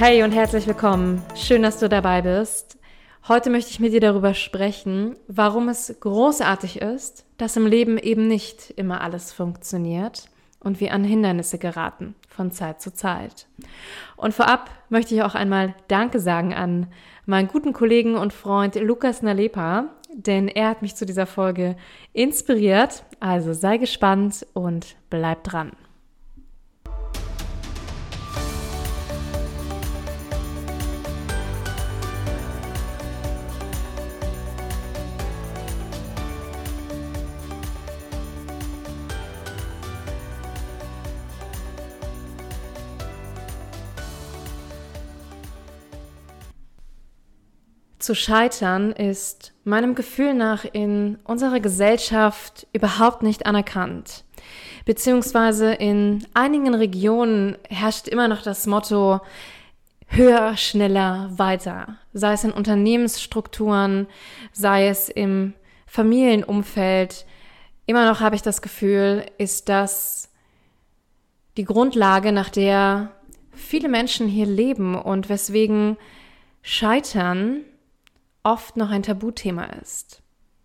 [0.00, 1.20] Hey und herzlich willkommen.
[1.34, 2.78] Schön, dass du dabei bist.
[3.26, 8.28] Heute möchte ich mit dir darüber sprechen, warum es großartig ist, dass im Leben eben
[8.28, 10.30] nicht immer alles funktioniert
[10.60, 13.48] und wir an Hindernisse geraten von Zeit zu Zeit.
[14.16, 16.86] Und vorab möchte ich auch einmal Danke sagen an
[17.26, 21.74] meinen guten Kollegen und Freund Lukas Nalepa, denn er hat mich zu dieser Folge
[22.12, 23.02] inspiriert.
[23.18, 25.72] Also sei gespannt und bleib dran.
[48.08, 54.24] Zu scheitern ist meinem Gefühl nach in unserer Gesellschaft überhaupt nicht anerkannt.
[54.86, 59.20] Beziehungsweise in einigen Regionen herrscht immer noch das Motto
[60.06, 61.98] höher, schneller, weiter.
[62.14, 64.06] Sei es in Unternehmensstrukturen,
[64.52, 65.52] sei es im
[65.84, 67.26] Familienumfeld.
[67.84, 70.30] Immer noch habe ich das Gefühl, ist das
[71.58, 73.10] die Grundlage, nach der
[73.52, 75.98] viele Menschen hier leben und weswegen
[76.62, 77.64] Scheitern
[78.52, 80.22] oft noch ein Tabuthema ist.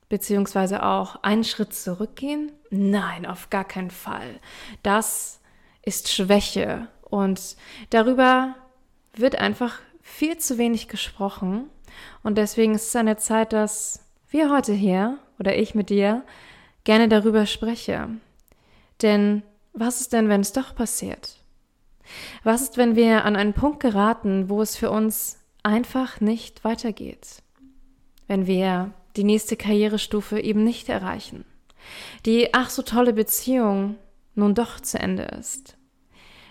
[0.09, 2.51] Beziehungsweise auch einen Schritt zurückgehen?
[2.69, 4.39] Nein, auf gar keinen Fall.
[4.83, 5.41] Das
[5.81, 7.57] ist Schwäche und
[7.89, 8.55] darüber
[9.15, 11.69] wird einfach viel zu wenig gesprochen.
[12.23, 16.23] Und deswegen ist es an der Zeit, dass wir heute hier oder ich mit dir
[16.85, 18.09] gerne darüber spreche.
[19.01, 19.43] Denn
[19.73, 21.43] was ist denn, wenn es doch passiert?
[22.43, 27.42] Was ist, wenn wir an einen Punkt geraten, wo es für uns einfach nicht weitergeht?
[28.27, 31.45] Wenn wir die nächste Karrierestufe eben nicht erreichen.
[32.25, 33.95] Die ach so tolle Beziehung
[34.35, 35.77] nun doch zu Ende ist.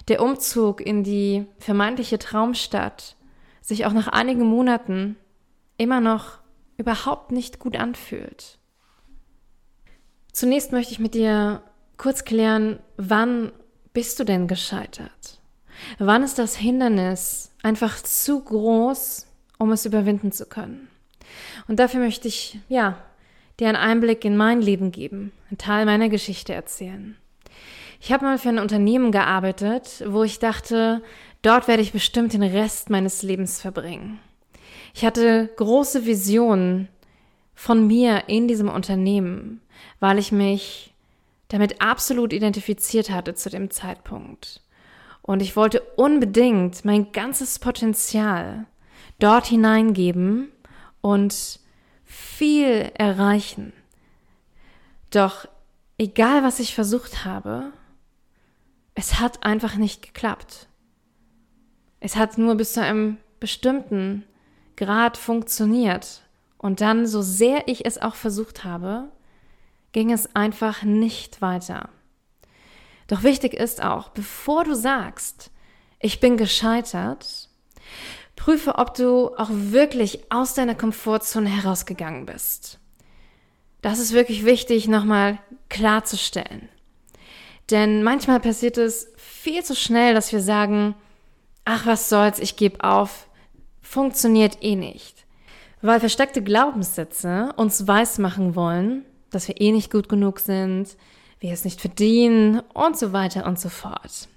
[0.08, 3.16] Der Umzug in die vermeintliche Traumstadt
[3.60, 5.16] sich auch nach einigen Monaten
[5.78, 6.38] immer noch
[6.76, 8.58] überhaupt nicht gut anfühlt.
[10.32, 11.62] Zunächst möchte ich mit dir
[11.96, 13.52] kurz klären, wann
[13.92, 15.40] bist du denn gescheitert?
[15.98, 19.26] Wann ist das Hindernis einfach zu groß,
[19.58, 20.88] um es überwinden zu können?
[21.68, 22.98] Und dafür möchte ich, ja,
[23.60, 27.16] dir einen Einblick in mein Leben geben, einen Teil meiner Geschichte erzählen.
[28.00, 31.02] Ich habe mal für ein Unternehmen gearbeitet, wo ich dachte,
[31.42, 34.18] dort werde ich bestimmt den Rest meines Lebens verbringen.
[34.94, 36.88] Ich hatte große Visionen
[37.54, 39.60] von mir in diesem Unternehmen,
[40.00, 40.94] weil ich mich
[41.48, 44.62] damit absolut identifiziert hatte zu dem Zeitpunkt.
[45.20, 48.66] Und ich wollte unbedingt mein ganzes Potenzial
[49.18, 50.48] dort hineingeben
[51.02, 51.60] und
[52.04, 53.74] viel erreichen.
[55.10, 55.46] Doch
[55.98, 57.72] egal, was ich versucht habe,
[58.94, 60.68] es hat einfach nicht geklappt.
[62.00, 64.24] Es hat nur bis zu einem bestimmten
[64.76, 66.22] Grad funktioniert.
[66.58, 69.10] Und dann, so sehr ich es auch versucht habe,
[69.92, 71.90] ging es einfach nicht weiter.
[73.08, 75.50] Doch wichtig ist auch, bevor du sagst,
[76.00, 77.48] ich bin gescheitert,
[78.36, 82.78] Prüfe, ob du auch wirklich aus deiner Komfortzone herausgegangen bist.
[83.82, 85.38] Das ist wirklich wichtig, nochmal
[85.68, 86.68] klarzustellen.
[87.70, 90.94] Denn manchmal passiert es viel zu schnell, dass wir sagen,
[91.64, 93.28] ach was soll's, ich gebe auf,
[93.80, 95.24] funktioniert eh nicht.
[95.80, 100.96] Weil versteckte Glaubenssätze uns weismachen wollen, dass wir eh nicht gut genug sind,
[101.40, 104.28] wir es nicht verdienen und so weiter und so fort.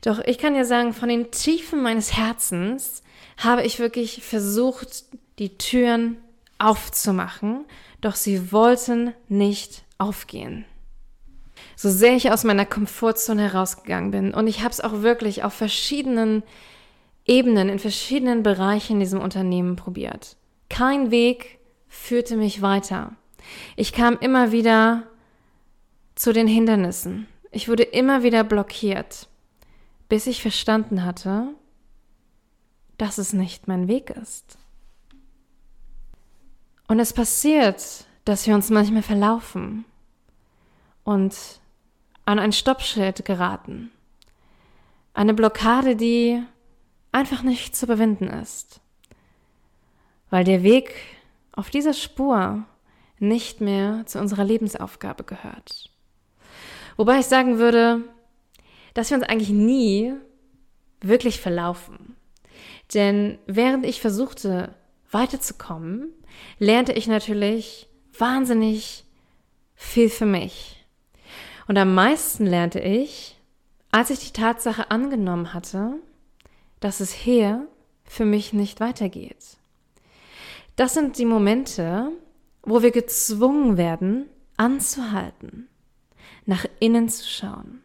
[0.00, 3.02] Doch ich kann dir sagen, von den Tiefen meines Herzens
[3.44, 5.04] habe ich wirklich versucht,
[5.38, 6.16] die Türen
[6.58, 7.64] aufzumachen,
[8.00, 10.64] doch sie wollten nicht aufgehen.
[11.76, 15.52] So sehr ich aus meiner Komfortzone herausgegangen bin und ich habe es auch wirklich auf
[15.52, 16.42] verschiedenen
[17.24, 20.36] Ebenen, in verschiedenen Bereichen in diesem Unternehmen probiert.
[20.68, 21.58] Kein Weg
[21.88, 23.12] führte mich weiter.
[23.76, 25.04] Ich kam immer wieder
[26.14, 27.26] zu den Hindernissen.
[27.50, 29.28] Ich wurde immer wieder blockiert,
[30.08, 31.48] bis ich verstanden hatte,
[33.02, 34.56] dass es nicht mein Weg ist.
[36.86, 39.84] Und es passiert, dass wir uns manchmal verlaufen
[41.02, 41.34] und
[42.26, 43.90] an ein Stoppschild geraten.
[45.14, 46.44] Eine Blockade, die
[47.10, 48.80] einfach nicht zu überwinden ist,
[50.30, 50.94] weil der Weg
[51.50, 52.62] auf dieser Spur
[53.18, 55.90] nicht mehr zu unserer Lebensaufgabe gehört.
[56.96, 58.04] Wobei ich sagen würde,
[58.94, 60.14] dass wir uns eigentlich nie
[61.00, 62.11] wirklich verlaufen.
[62.94, 64.74] Denn während ich versuchte
[65.10, 66.12] weiterzukommen,
[66.58, 69.04] lernte ich natürlich wahnsinnig
[69.74, 70.84] viel für mich.
[71.68, 73.38] Und am meisten lernte ich,
[73.90, 75.94] als ich die Tatsache angenommen hatte,
[76.80, 77.66] dass es hier
[78.04, 79.58] für mich nicht weitergeht.
[80.76, 82.10] Das sind die Momente,
[82.62, 85.68] wo wir gezwungen werden, anzuhalten,
[86.46, 87.82] nach innen zu schauen.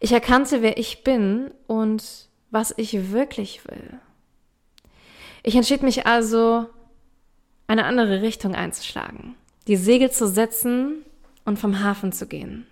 [0.00, 4.00] Ich erkannte, wer ich bin und was ich wirklich will.
[5.42, 6.66] Ich entschied mich also,
[7.66, 9.34] eine andere Richtung einzuschlagen,
[9.66, 11.04] die Segel zu setzen
[11.44, 12.66] und vom Hafen zu gehen.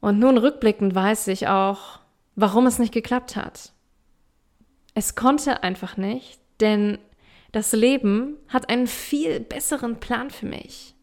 [0.00, 2.00] Und nun rückblickend weiß ich auch,
[2.36, 3.72] warum es nicht geklappt hat.
[4.94, 6.98] Es konnte einfach nicht, denn
[7.52, 10.94] das Leben hat einen viel besseren Plan für mich.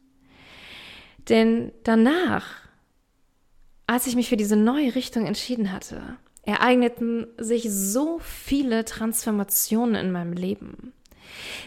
[1.29, 2.45] Denn danach,
[3.87, 10.11] als ich mich für diese neue Richtung entschieden hatte, ereigneten sich so viele Transformationen in
[10.11, 10.93] meinem Leben.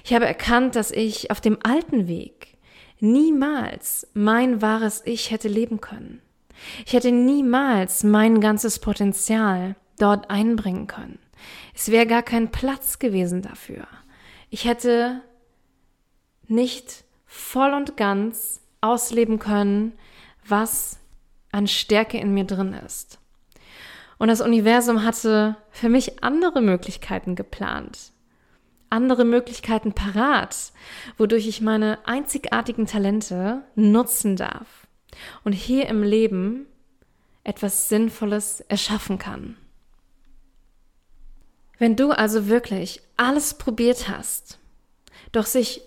[0.05, 2.57] Ich habe erkannt, dass ich auf dem alten Weg
[3.01, 6.21] niemals mein wahres Ich hätte leben können.
[6.85, 11.19] Ich hätte niemals mein ganzes Potenzial dort einbringen können.
[11.75, 13.87] Es wäre gar kein Platz gewesen dafür.
[14.51, 15.23] Ich hätte
[16.49, 19.93] nicht voll und ganz ausleben können,
[20.47, 20.99] was
[21.53, 23.19] an Stärke in mir drin ist.
[24.19, 28.13] Und das Universum hatte für mich andere Möglichkeiten geplant,
[28.89, 30.73] andere Möglichkeiten parat,
[31.19, 34.87] wodurch ich meine einzigartigen Talente nutzen darf
[35.45, 36.67] und hier im Leben
[37.45, 39.57] etwas Sinnvolles erschaffen kann.
[41.79, 44.59] Wenn du also wirklich alles probiert hast,
[45.33, 45.83] doch sich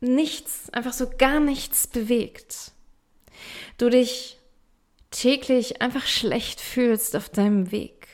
[0.00, 2.72] nichts, einfach so gar nichts bewegt,
[3.78, 4.38] du dich
[5.12, 8.08] täglich einfach schlecht fühlst auf deinem Weg,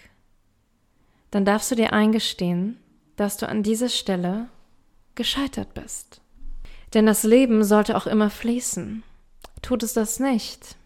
[1.30, 2.78] dann darfst du dir eingestehen,
[3.16, 4.48] dass du an dieser Stelle
[5.14, 6.20] gescheitert bist.
[6.94, 9.02] Denn das Leben sollte auch immer fließen.
[9.62, 10.76] Tut es das nicht,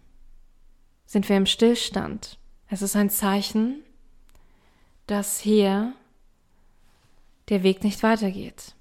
[1.06, 2.38] sind wir im Stillstand.
[2.68, 3.82] Es ist ein Zeichen,
[5.06, 5.92] dass hier
[7.50, 8.74] der Weg nicht weitergeht.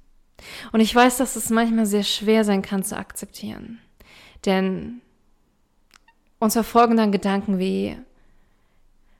[0.72, 3.80] Und ich weiß, dass es manchmal sehr schwer sein kann zu akzeptieren.
[4.46, 5.02] Denn
[6.42, 7.96] uns verfolgen dann Gedanken wie,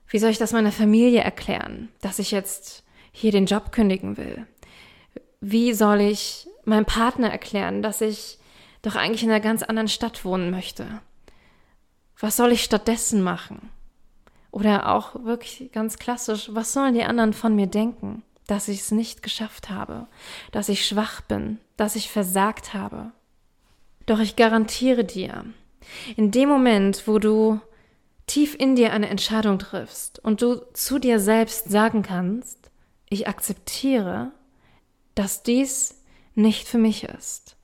[0.08, 2.82] wie soll ich das meiner Familie erklären, dass ich jetzt
[3.12, 4.46] hier den Job kündigen will?
[5.40, 8.38] Wie soll ich meinem Partner erklären, dass ich
[8.82, 11.00] doch eigentlich in einer ganz anderen Stadt wohnen möchte?
[12.18, 13.70] Was soll ich stattdessen machen?
[14.50, 18.90] Oder auch wirklich ganz klassisch, was sollen die anderen von mir denken, dass ich es
[18.90, 20.08] nicht geschafft habe,
[20.50, 23.12] dass ich schwach bin, dass ich versagt habe?
[24.06, 25.44] Doch ich garantiere dir,
[26.16, 27.60] in dem Moment, wo du
[28.26, 32.70] tief in dir eine Entscheidung triffst und du zu dir selbst sagen kannst,
[33.08, 34.32] ich akzeptiere,
[35.14, 36.02] dass dies
[36.34, 37.56] nicht für mich ist.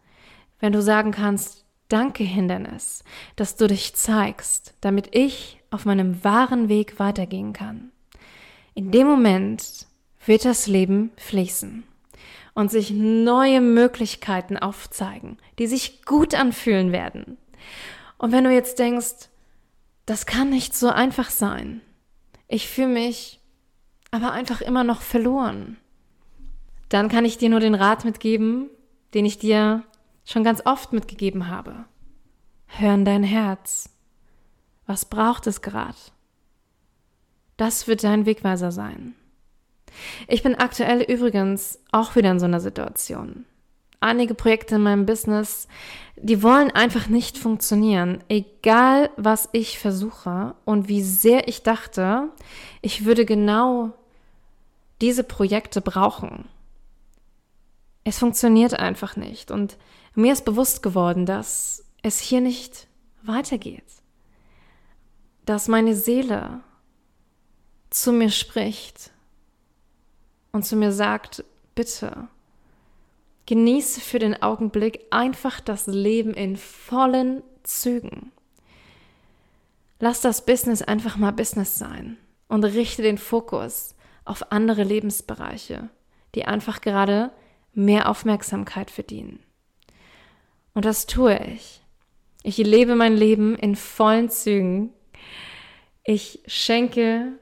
[0.61, 3.03] Wenn du sagen kannst, danke Hindernis,
[3.37, 7.91] dass du dich zeigst, damit ich auf meinem wahren Weg weitergehen kann.
[8.75, 9.87] In dem Moment
[10.25, 11.85] wird das Leben fließen
[12.55, 17.39] und sich neue Möglichkeiten aufzeigen, die sich gut anfühlen werden.
[18.19, 19.31] Und wenn du jetzt denkst,
[20.07, 21.81] das kann nicht so einfach sein,
[22.49, 23.41] ich fühle mich
[24.11, 25.77] aber einfach immer noch verloren,
[26.89, 28.71] dann kann ich dir nur den Rat mitgeben,
[29.15, 29.85] den ich dir
[30.25, 31.85] schon ganz oft mitgegeben habe.
[32.67, 33.91] Hör in dein Herz.
[34.87, 35.97] Was braucht es gerade?
[37.57, 39.15] Das wird dein Wegweiser sein.
[40.27, 43.45] Ich bin aktuell übrigens auch wieder in so einer Situation
[44.01, 45.69] einige Projekte in meinem Business,
[46.17, 52.29] die wollen einfach nicht funktionieren, egal was ich versuche und wie sehr ich dachte,
[52.83, 53.93] ich würde genau
[55.01, 56.49] diese Projekte brauchen.
[58.05, 59.51] Es funktioniert einfach nicht.
[59.51, 59.77] Und
[60.15, 62.87] mir ist bewusst geworden, dass es hier nicht
[63.23, 63.85] weitergeht,
[65.45, 66.61] dass meine Seele
[67.91, 69.11] zu mir spricht
[70.53, 72.29] und zu mir sagt, bitte,
[73.49, 78.31] Genieße für den Augenblick einfach das Leben in vollen Zügen.
[80.01, 83.95] Lass das Business einfach mal Business sein und richte den Fokus
[84.27, 85.89] auf andere Lebensbereiche,
[86.35, 87.31] die einfach gerade
[87.73, 89.43] mehr Aufmerksamkeit verdienen.
[90.75, 91.81] Und das tue ich.
[92.43, 94.93] Ich lebe mein Leben in vollen Zügen.
[96.05, 97.33] Ich schenke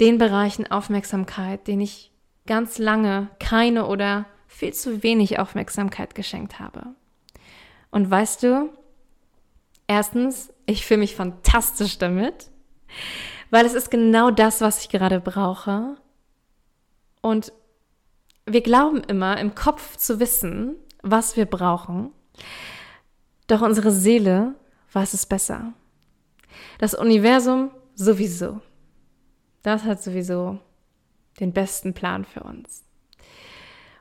[0.00, 2.12] den Bereichen Aufmerksamkeit, den ich
[2.46, 6.94] ganz lange keine oder viel zu wenig Aufmerksamkeit geschenkt habe.
[7.90, 8.70] Und weißt du,
[9.86, 12.50] erstens, ich fühle mich fantastisch damit,
[13.50, 15.96] weil es ist genau das, was ich gerade brauche.
[17.20, 17.52] Und
[18.46, 22.10] wir glauben immer im Kopf zu wissen, was wir brauchen,
[23.46, 24.54] doch unsere Seele
[24.92, 25.72] weiß es besser.
[26.78, 28.60] Das Universum sowieso.
[29.62, 30.58] Das hat sowieso
[31.40, 32.84] den besten Plan für uns.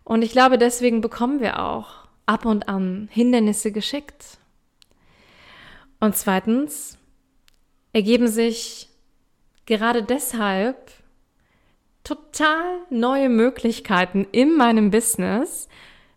[0.04, 4.38] Und ich glaube, deswegen bekommen wir auch ab und an Hindernisse geschickt.
[6.00, 6.98] Und zweitens
[7.94, 8.90] ergeben sich
[9.66, 10.92] gerade deshalb
[12.04, 15.68] total neue Möglichkeiten in meinem Business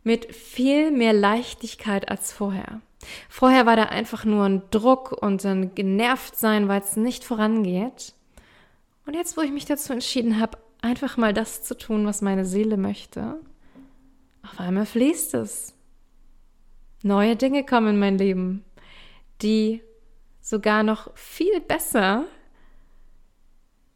[0.02, 2.80] mit viel mehr Leichtigkeit als vorher.
[3.28, 8.14] Vorher war da einfach nur ein Druck und ein Genervtsein, weil es nicht vorangeht.
[9.06, 12.44] Und jetzt, wo ich mich dazu entschieden habe, einfach mal das zu tun, was meine
[12.44, 13.38] Seele möchte,
[14.44, 15.74] auf einmal fließt es.
[17.02, 18.64] Neue Dinge kommen in mein Leben,
[19.42, 19.82] die
[20.40, 22.24] sogar noch viel besser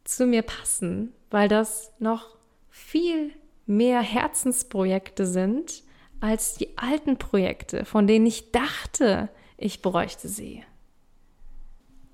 [0.03, 2.37] zu mir passen, weil das noch
[2.69, 3.33] viel
[3.65, 5.83] mehr Herzensprojekte sind
[6.21, 10.63] als die alten Projekte, von denen ich dachte, ich bräuchte sie.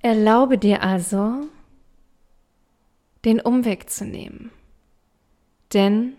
[0.01, 1.48] Erlaube dir also,
[3.24, 4.51] den Umweg zu nehmen.
[5.74, 6.13] Denn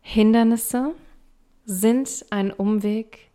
[0.00, 0.94] Hindernisse
[1.70, 3.28] sind ein Umweg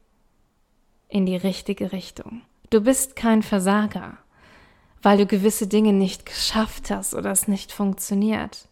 [1.07, 2.41] in die richtige Richtung.
[2.71, 4.17] Du bist kein Versager,
[5.03, 8.67] weil du gewisse Dinge nicht geschafft hast oder es nicht funktioniert.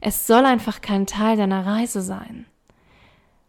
[0.00, 2.46] Es soll einfach kein Teil deiner Reise sein.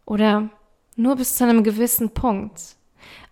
[0.04, 0.50] Oder
[0.96, 2.74] nur bis zu einem gewissen Punkt.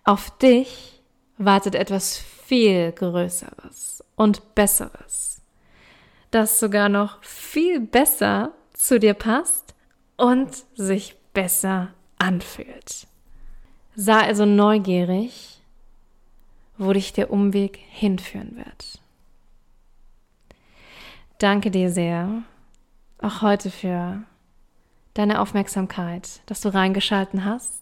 [0.05, 1.01] Auf dich
[1.37, 5.41] wartet etwas viel Größeres und Besseres,
[6.31, 9.75] das sogar noch viel besser zu dir passt
[10.15, 13.07] und sich besser anfühlt.
[13.95, 15.61] Sei also neugierig,
[16.77, 18.99] wo dich der Umweg hinführen wird.
[21.37, 22.43] Danke dir sehr,
[23.21, 24.23] auch heute für
[25.13, 27.81] deine Aufmerksamkeit, dass du reingeschalten hast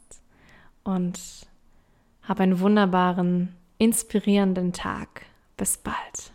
[0.83, 1.19] und
[2.23, 5.25] hab einen wunderbaren, inspirierenden Tag.
[5.57, 6.32] Bis bald.